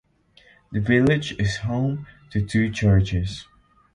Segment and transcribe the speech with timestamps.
[0.71, 3.45] The village is home to two churches.